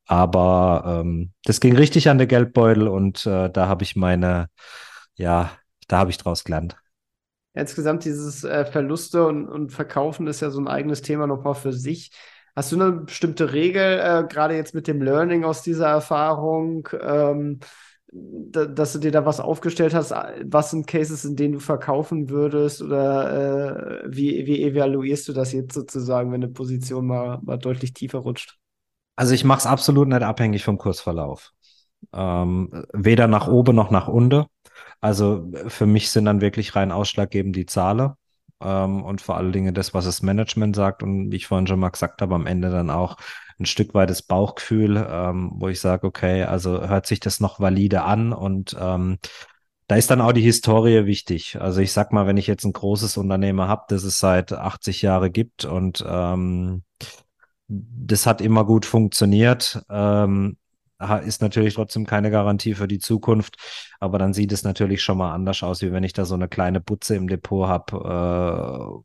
[0.06, 4.48] Aber ähm, das ging richtig an der Geldbeutel und äh, da habe ich meine,
[5.16, 5.50] ja,
[5.88, 6.76] da habe ich draus gelernt.
[7.54, 11.72] Insgesamt dieses äh, Verluste und, und Verkaufen ist ja so ein eigenes Thema nochmal für
[11.72, 12.10] sich.
[12.56, 17.58] Hast du eine bestimmte Regel, äh, gerade jetzt mit dem Learning aus dieser Erfahrung, ähm,
[18.12, 20.12] da, dass du dir da was aufgestellt hast?
[20.44, 22.80] Was sind Cases, in denen du verkaufen würdest?
[22.80, 27.92] Oder äh, wie, wie evaluierst du das jetzt sozusagen, wenn eine Position mal, mal deutlich
[27.92, 28.56] tiefer rutscht?
[29.16, 31.52] Also ich mache es absolut nicht abhängig vom Kursverlauf.
[32.12, 34.44] Ähm, weder nach oben noch nach unten.
[35.00, 38.12] Also für mich sind dann wirklich rein ausschlaggebend die Zahlen
[38.64, 41.90] und vor allen Dingen das, was das Management sagt und wie ich vorhin schon mal
[41.90, 43.16] gesagt habe, am Ende dann auch
[43.58, 47.60] ein Stück weit das Bauchgefühl, ähm, wo ich sage, okay, also hört sich das noch
[47.60, 49.18] valide an und ähm,
[49.86, 51.60] da ist dann auch die Historie wichtig.
[51.60, 55.02] Also ich sag mal, wenn ich jetzt ein großes Unternehmen habe, das es seit 80
[55.02, 56.84] Jahren gibt und ähm,
[57.68, 60.56] das hat immer gut funktioniert, ähm,
[61.24, 63.56] ist natürlich trotzdem keine Garantie für die Zukunft,
[64.00, 66.48] aber dann sieht es natürlich schon mal anders aus, wie wenn ich da so eine
[66.48, 69.04] kleine Putze im Depot habe, äh,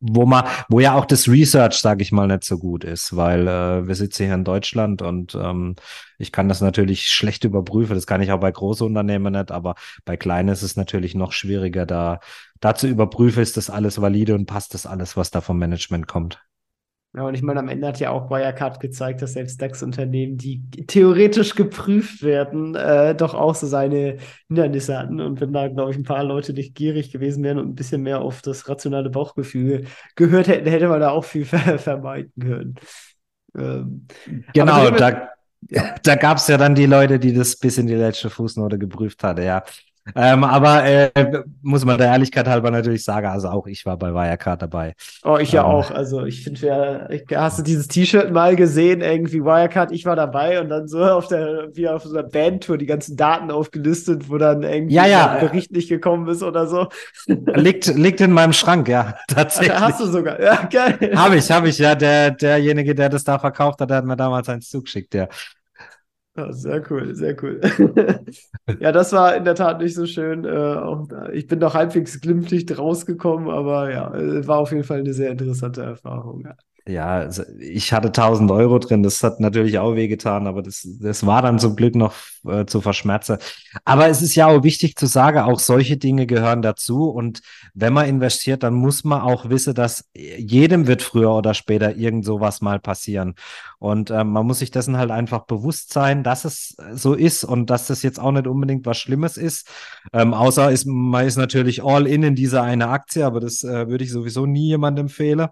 [0.00, 3.46] wo man, wo ja auch das Research, sage ich mal, nicht so gut ist, weil
[3.46, 5.76] äh, wir sitzen hier in Deutschland und ähm,
[6.18, 7.94] ich kann das natürlich schlecht überprüfen.
[7.94, 11.32] Das kann ich auch bei großen Unternehmen nicht, aber bei kleinen ist es natürlich noch
[11.32, 12.20] schwieriger, da,
[12.60, 16.08] da zu überprüfen, ist das alles valide und passt das alles, was da vom Management
[16.08, 16.40] kommt.
[17.16, 20.62] Ja, und ich meine, am Ende hat ja auch Wirecard gezeigt, dass selbst DAX-Unternehmen, die
[20.86, 25.22] theoretisch geprüft werden, äh, doch auch so seine Hindernisse hatten.
[25.22, 28.02] Und wenn da, glaube ich, ein paar Leute nicht gierig gewesen wären und ein bisschen
[28.02, 32.74] mehr auf das rationale Bauchgefühl gehört hätten, hätte man da auch viel ver vermeiden können.
[33.56, 34.06] Ähm,
[34.52, 35.30] genau, da,
[35.70, 35.94] ja.
[36.02, 39.24] da gab es ja dann die Leute, die das bis in die letzte Fußnote geprüft
[39.24, 39.64] hatten, ja.
[40.14, 41.10] Ähm, aber äh,
[41.62, 44.94] muss man der Ehrlichkeit halber natürlich sagen, also auch ich war bei Wirecard dabei.
[45.24, 45.90] Oh, ich ja ähm, auch.
[45.90, 50.68] Also ich finde, hast du dieses T-Shirt mal gesehen, irgendwie Wirecard, ich war dabei und
[50.68, 54.62] dann so auf der, wie auf so einer Bandtour die ganzen Daten aufgelistet, wo dann
[54.62, 55.30] irgendwie ja, ja.
[55.32, 56.88] ein Bericht nicht gekommen ist oder so.
[57.26, 59.72] Liegt, liegt in meinem Schrank, ja, tatsächlich.
[59.76, 61.12] Ach, hast du sogar, ja, geil.
[61.16, 61.94] Habe ich, habe ich, ja.
[61.94, 65.28] Der, derjenige, der das da verkauft hat, der hat mir damals eins zugeschickt, ja.
[66.36, 67.60] Ja, sehr cool, sehr cool.
[68.80, 70.44] ja, das war in der Tat nicht so schön.
[70.44, 75.14] Äh, ich bin noch halbwegs glimpflich rausgekommen, aber ja, äh, war auf jeden Fall eine
[75.14, 76.46] sehr interessante Erfahrung.
[76.88, 77.16] Ja.
[77.16, 81.42] Also ich hatte 1000 Euro drin, das hat natürlich auch wehgetan, aber das, das war
[81.42, 82.14] dann zum Glück noch
[82.46, 83.38] äh, zu verschmerzen.
[83.84, 87.10] Aber es ist ja auch wichtig zu sagen, auch solche Dinge gehören dazu.
[87.10, 87.40] Und
[87.74, 92.24] wenn man investiert, dann muss man auch wissen, dass jedem wird früher oder später irgend
[92.24, 93.34] sowas mal passieren.
[93.80, 97.68] Und äh, man muss sich dessen halt einfach bewusst sein, dass es so ist und
[97.68, 99.68] dass das jetzt auch nicht unbedingt was Schlimmes ist.
[100.12, 103.88] Ähm, außer ist, man ist natürlich all in in diese eine Aktie, aber das äh,
[103.88, 105.48] würde ich sowieso nie jemandem empfehlen.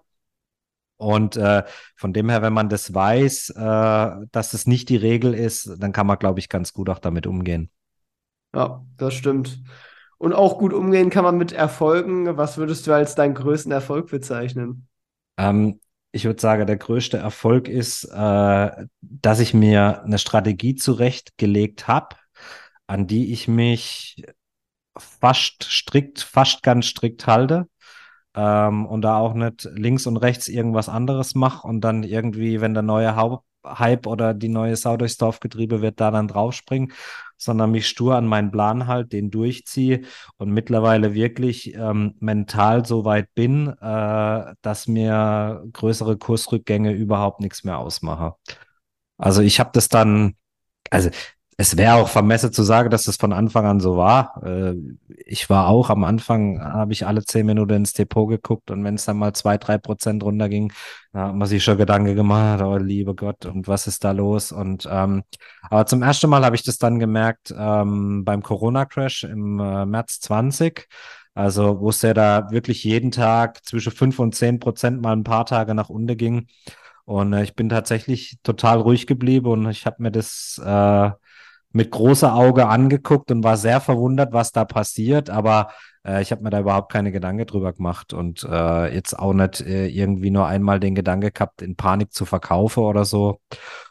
[0.97, 1.63] Und äh,
[1.95, 5.91] von dem her, wenn man das weiß, äh, dass es nicht die Regel ist, dann
[5.91, 7.69] kann man, glaube ich, ganz gut auch damit umgehen.
[8.53, 9.61] Ja, das stimmt.
[10.17, 12.37] Und auch gut umgehen kann man mit Erfolgen.
[12.37, 14.87] Was würdest du als deinen größten Erfolg bezeichnen?
[15.37, 15.81] Ähm,
[16.13, 22.15] ich würde sagen, der größte Erfolg ist, äh, dass ich mir eine Strategie zurechtgelegt habe,
[22.87, 24.23] an die ich mich
[24.97, 27.67] fast strikt, fast ganz strikt halte
[28.35, 32.73] ähm, und da auch nicht links und rechts irgendwas anderes mache und dann irgendwie, wenn
[32.73, 36.93] der neue Haupt Hype oder die neue Sau durchs Dorfgetriebe wird, da dann draufspringen,
[37.37, 40.03] sondern mich stur an meinen Plan halt, den durchziehe
[40.37, 47.63] und mittlerweile wirklich ähm, mental so weit bin, äh, dass mir größere Kursrückgänge überhaupt nichts
[47.63, 48.35] mehr ausmache.
[49.17, 50.35] Also ich habe das dann,
[50.89, 51.09] also
[51.57, 54.41] es wäre auch vermessen zu sagen, dass das von Anfang an so war.
[54.43, 54.75] Äh,
[55.25, 58.95] ich war auch am Anfang, habe ich alle zehn Minuten ins Depot geguckt und wenn
[58.95, 60.73] es dann mal zwei, drei Prozent runterging,
[61.13, 64.51] da hat man sich schon Gedanken gemacht, oh liebe Gott, und was ist da los?
[64.51, 65.23] Und ähm,
[65.69, 70.19] aber zum ersten Mal habe ich das dann gemerkt ähm, beim Corona-Crash im äh, März
[70.21, 70.87] 20.
[71.33, 75.25] Also, wo es ja da wirklich jeden Tag zwischen fünf und zehn Prozent mal ein
[75.25, 76.47] paar Tage nach unten ging.
[77.05, 81.11] Und äh, ich bin tatsächlich total ruhig geblieben und ich habe mir das äh,
[81.75, 85.67] mit großer Auge angeguckt und war sehr verwundert, was da passiert, aber
[86.05, 89.59] äh, ich habe mir da überhaupt keine Gedanken drüber gemacht und äh, jetzt auch nicht
[89.59, 93.41] äh, irgendwie nur einmal den Gedanke gehabt, in Panik zu verkaufen oder so.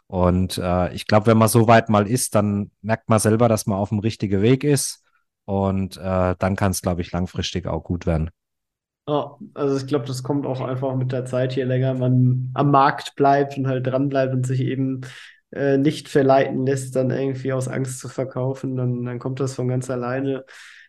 [0.07, 3.67] Und äh, ich glaube, wenn man so weit mal ist, dann merkt man selber, dass
[3.67, 5.05] man auf dem richtigen Weg ist
[5.45, 8.31] und äh, dann kann es, glaube ich, langfristig auch gut werden.
[9.07, 12.71] Ja, also ich glaube, das kommt auch einfach mit der Zeit, je länger man am
[12.71, 15.03] Markt bleibt und halt dran bleibt und sich eben
[15.55, 19.69] äh, nicht verleiten lässt, dann irgendwie aus Angst zu verkaufen, dann, dann kommt das von
[19.69, 20.45] ganz alleine.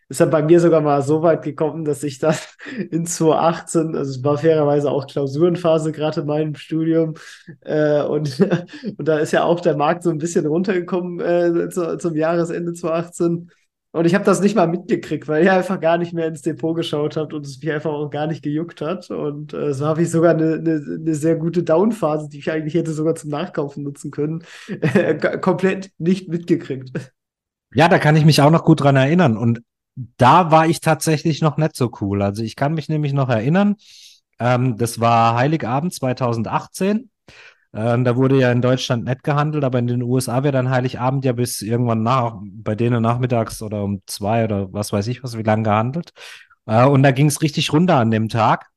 [0.08, 2.36] Ist dann bei mir sogar mal so weit gekommen, dass ich dann
[2.90, 7.14] in 2018, also es war fairerweise auch Klausurenphase gerade in meinem Studium,
[7.62, 8.40] äh, und,
[8.98, 12.72] und da ist ja auch der Markt so ein bisschen runtergekommen äh, zu, zum Jahresende
[12.72, 13.50] 2018.
[13.96, 16.76] Und ich habe das nicht mal mitgekriegt, weil ich einfach gar nicht mehr ins Depot
[16.76, 19.10] geschaut habe und es mich einfach auch gar nicht gejuckt hat.
[19.10, 22.74] Und äh, so habe ich sogar eine, eine, eine sehr gute Downphase, die ich eigentlich
[22.74, 24.44] hätte sogar zum Nachkaufen nutzen können,
[25.40, 27.12] komplett nicht mitgekriegt.
[27.72, 29.38] Ja, da kann ich mich auch noch gut dran erinnern.
[29.38, 29.62] Und
[30.18, 32.20] da war ich tatsächlich noch nicht so cool.
[32.20, 33.76] Also ich kann mich nämlich noch erinnern,
[34.38, 37.08] ähm, das war Heiligabend 2018.
[37.76, 41.24] Äh, da wurde ja in Deutschland nicht gehandelt, aber in den USA wird dann Heiligabend
[41.24, 45.36] ja bis irgendwann nach, bei denen nachmittags oder um zwei oder was weiß ich was,
[45.36, 46.12] wie lange gehandelt.
[46.66, 48.68] Äh, und da ging es richtig runter an dem Tag.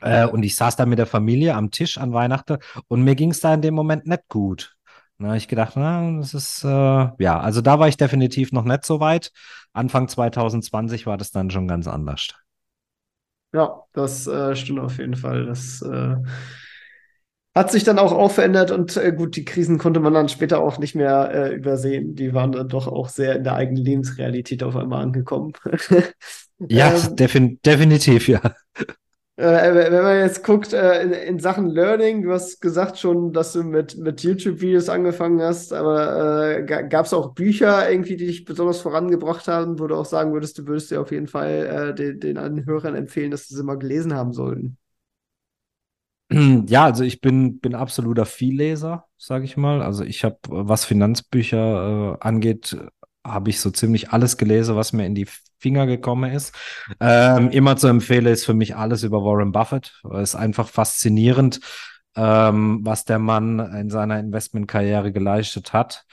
[0.00, 2.58] Äh, und ich saß da mit der Familie am Tisch an Weihnachten
[2.88, 4.74] und mir ging es da in dem Moment nicht gut.
[5.18, 8.84] Na, ich gedacht, na, das ist, äh, ja, also da war ich definitiv noch nicht
[8.84, 9.32] so weit.
[9.72, 12.34] Anfang 2020 war das dann schon ganz anders.
[13.52, 15.46] Ja, das äh, stimmt auf jeden Fall.
[15.46, 16.16] Das äh,
[17.54, 20.78] hat sich dann auch aufverändert und äh, gut, die Krisen konnte man dann später auch
[20.78, 22.16] nicht mehr äh, übersehen.
[22.16, 25.52] Die waren dann doch auch sehr in der eigenen Lebensrealität auf einmal angekommen.
[26.58, 28.40] ja, ähm, defin definitiv, ja.
[29.36, 33.52] Äh, wenn man jetzt guckt äh, in, in, Sachen Learning, du hast gesagt schon, dass
[33.52, 38.44] du mit, mit YouTube-Videos angefangen hast, aber äh, gab es auch Bücher irgendwie, die dich
[38.44, 41.94] besonders vorangebracht haben, wo du auch sagen würdest, du würdest dir auf jeden Fall äh,
[41.94, 44.76] den, den Hörern empfehlen, dass sie sie mal gelesen haben sollten?
[46.66, 49.82] Ja, also ich bin, bin absoluter Vielleser, sage ich mal.
[49.82, 52.76] Also ich habe, was Finanzbücher äh, angeht,
[53.24, 56.54] habe ich so ziemlich alles gelesen, was mir in die Finger gekommen ist.
[57.00, 60.00] Ähm, immer zu empfehlen ist für mich alles über Warren Buffett.
[60.14, 61.60] Es ist einfach faszinierend,
[62.16, 66.04] ähm, was der Mann in seiner Investmentkarriere geleistet hat.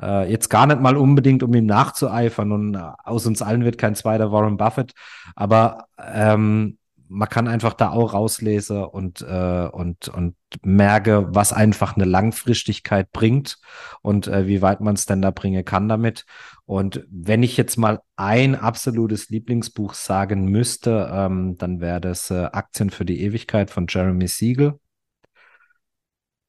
[0.00, 3.78] Äh, jetzt gar nicht mal unbedingt, um ihm nachzueifern und äh, aus uns allen wird
[3.78, 4.92] kein zweiter Warren Buffett,
[5.34, 6.77] aber ähm,
[7.08, 13.10] man kann einfach da auch rauslesen und, äh, und, und merke, was einfach eine Langfristigkeit
[13.12, 13.58] bringt
[14.02, 16.24] und äh, wie weit man es denn da bringen kann damit.
[16.66, 22.44] Und wenn ich jetzt mal ein absolutes Lieblingsbuch sagen müsste, ähm, dann wäre das äh,
[22.52, 24.78] Aktien für die Ewigkeit von Jeremy Siegel.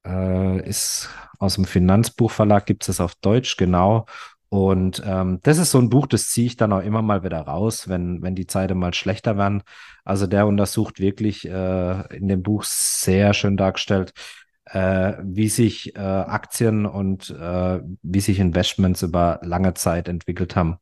[0.05, 4.05] Äh, ist aus dem Finanzbuchverlag, gibt es das auf Deutsch, genau.
[4.49, 7.41] Und ähm, das ist so ein Buch, das ziehe ich dann auch immer mal wieder
[7.41, 9.61] raus, wenn, wenn die Zeiten mal schlechter werden.
[10.03, 14.11] Also der untersucht wirklich äh, in dem Buch sehr schön dargestellt,
[14.65, 20.77] äh, wie sich äh, Aktien und äh, wie sich Investments über lange Zeit entwickelt haben.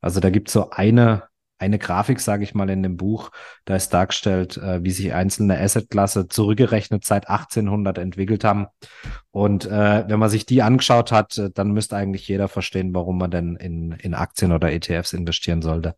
[0.00, 1.24] Also da gibt es so eine
[1.58, 3.30] eine Grafik, sage ich mal, in dem Buch.
[3.64, 8.66] Da ist dargestellt, äh, wie sich einzelne Assetklasse zurückgerechnet seit 1800 entwickelt haben.
[9.30, 13.18] Und äh, wenn man sich die angeschaut hat, äh, dann müsste eigentlich jeder verstehen, warum
[13.18, 15.94] man denn in, in Aktien oder ETFs investieren sollte.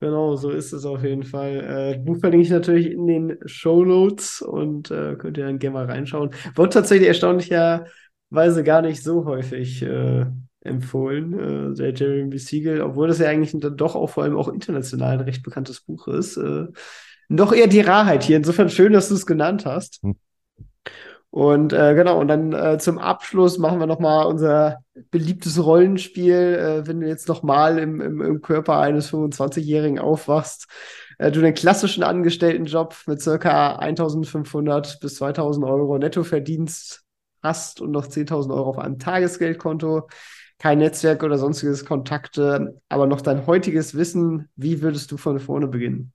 [0.00, 1.96] Genau, so ist es auf jeden Fall.
[1.96, 5.74] Äh, Buch verlinke ich natürlich in den Show Notes und äh, könnt ihr dann gerne
[5.74, 6.30] mal reinschauen.
[6.54, 10.24] Wird tatsächlich erstaunlicherweise gar nicht so häufig äh,
[10.62, 14.48] empfohlen, äh, der Jeremy Siegel, obwohl das ja eigentlich dann doch auch vor allem auch
[14.48, 16.36] international ein recht bekanntes Buch ist.
[16.36, 16.66] Äh,
[17.28, 18.36] noch eher die Rarheit hier.
[18.36, 20.02] Insofern schön, dass du es genannt hast.
[20.02, 20.16] Hm.
[21.30, 24.78] Und äh, genau, und dann äh, zum Abschluss machen wir nochmal unser
[25.12, 26.34] beliebtes Rollenspiel.
[26.34, 30.66] Äh, wenn du jetzt nochmal im, im, im Körper eines 25-Jährigen aufwachst,
[31.18, 37.04] äh, du den klassischen Angestelltenjob mit circa 1500 bis 2000 Euro Nettoverdienst
[37.42, 40.08] hast und noch 10.000 Euro auf einem Tagesgeldkonto,
[40.60, 45.66] kein Netzwerk oder sonstiges Kontakte, aber noch dein heutiges Wissen, wie würdest du von vorne
[45.66, 46.12] beginnen?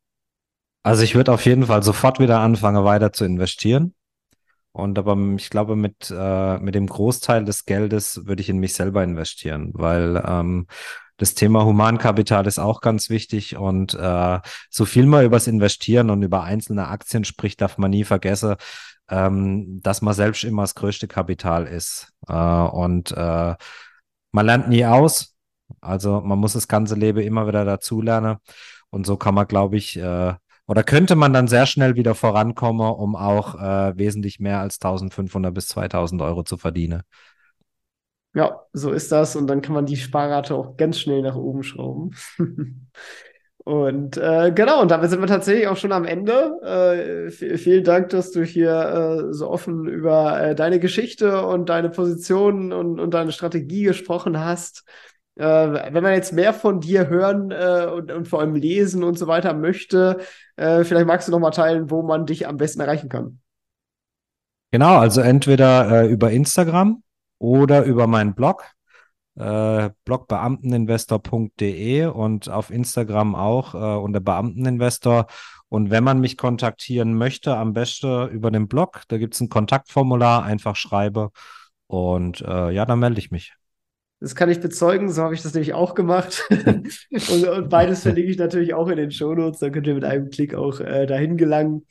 [0.84, 3.96] Also ich würde auf jeden Fall sofort wieder anfangen, weiter zu investieren.
[4.72, 8.76] Und aber ich glaube, mit, äh, mit dem Großteil des Geldes würde ich in mich
[8.76, 10.68] selber investieren, weil ähm,
[11.18, 14.40] das Thema Humankapital ist auch ganz wichtig und äh,
[14.70, 18.56] so viel man übers Investieren und über einzelne Aktien spricht, darf man nie vergessen,
[19.10, 22.12] ähm, dass man selbst immer das größte Kapital ist.
[22.28, 23.56] Äh, und äh,
[24.36, 25.34] man lernt nie aus.
[25.82, 28.38] Also man muss das ganze Leben immer wieder dazulernen.
[28.90, 30.34] Und so kann man, glaube ich, äh,
[30.68, 35.54] oder könnte man dann sehr schnell wieder vorankommen, um auch äh, wesentlich mehr als 1500
[35.54, 37.04] bis 2000 Euro zu verdienen.
[38.34, 39.38] Ja, so ist das.
[39.38, 42.16] Und dann kann man die Sparrate auch ganz schnell nach oben schrauben.
[43.66, 47.32] Und äh, genau, und damit sind wir tatsächlich auch schon am Ende.
[47.32, 51.90] Äh, vielen Dank, dass du hier äh, so offen über äh, deine Geschichte und deine
[51.90, 54.84] Position und, und deine Strategie gesprochen hast.
[55.36, 59.18] Äh, wenn man jetzt mehr von dir hören äh, und, und vor allem lesen und
[59.18, 60.20] so weiter möchte,
[60.58, 63.40] vielleicht magst du noch mal teilen, wo man dich am besten erreichen kann.
[64.72, 67.04] Genau, also entweder über Instagram
[67.40, 68.64] oder über meinen Blog
[69.38, 75.28] äh, blogbeamteninvestor.de und auf Instagram auch äh, unter Beamteninvestor.
[75.70, 79.02] Und wenn man mich kontaktieren möchte, am besten über den Blog.
[79.08, 81.32] Da gibt es ein Kontaktformular, einfach schreibe.
[81.88, 83.54] Und äh, ja, dann melde ich mich.
[84.22, 86.44] Das kann ich bezeugen, so habe ich das nämlich auch gemacht.
[86.50, 89.60] und, und, beides verlinke ich natürlich auch in den Shownotes.
[89.60, 91.86] Dann könnt ihr mit einem Klick auch äh, dahin gelangen.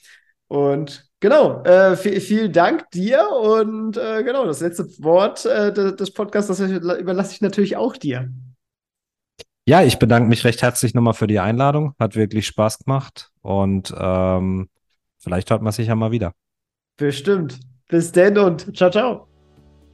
[0.48, 6.48] Und genau, äh, vielen Dank dir und äh, genau, das letzte Wort äh, des Podcasts,
[6.48, 8.30] das überlasse ich natürlich auch dir.
[9.66, 11.94] Ja, ich bedanke mich recht herzlich nochmal für die Einladung.
[11.98, 14.68] Hat wirklich Spaß gemacht und ähm,
[15.18, 16.34] vielleicht hört man sich ja mal wieder.
[16.98, 17.58] Bestimmt.
[17.88, 19.26] Bis denn und ciao, ciao.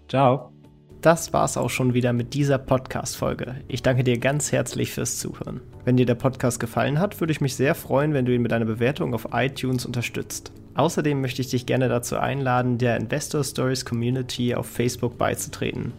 [0.08, 0.52] Ciao.
[1.00, 3.54] Das war's auch schon wieder mit dieser Podcast-Folge.
[3.68, 5.60] Ich danke dir ganz herzlich fürs Zuhören.
[5.84, 8.52] Wenn dir der Podcast gefallen hat, würde ich mich sehr freuen, wenn du ihn mit
[8.52, 10.52] einer Bewertung auf iTunes unterstützt.
[10.80, 15.92] Außerdem möchte ich dich gerne dazu einladen, der Investor Stories Community auf Facebook beizutreten.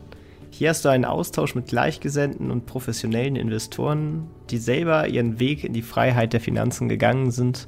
[0.50, 5.74] Hier hast du einen Austausch mit Gleichgesinnten und professionellen Investoren, die selber ihren Weg in
[5.74, 7.68] die Freiheit der Finanzen gegangen sind